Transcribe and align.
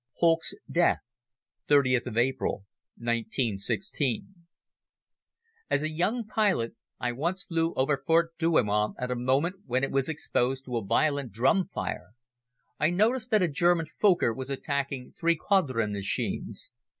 Holck's 0.17 0.55
Death. 0.67 0.97
(30th 1.69 2.07
of 2.07 2.17
April, 2.17 2.65
1916) 2.97 4.33
AS 5.69 5.83
a 5.83 5.91
young 5.91 6.25
pilot 6.25 6.73
I 6.99 7.11
once 7.11 7.43
flew 7.43 7.71
over 7.75 8.01
Fort 8.07 8.35
Douaumont 8.39 8.95
at 8.97 9.11
a 9.11 9.15
moment 9.15 9.57
when 9.67 9.83
it 9.83 9.91
was 9.91 10.09
exposed 10.09 10.65
to 10.65 10.75
a 10.77 10.83
violent 10.83 11.33
drum 11.33 11.67
fire. 11.71 12.15
I 12.79 12.89
noticed 12.89 13.29
that 13.29 13.43
a 13.43 13.47
German 13.47 13.85
Fokker 14.01 14.33
was 14.35 14.49
attacking 14.49 15.11
three 15.11 15.35
Caudron 15.35 15.91
machines. 15.93 16.71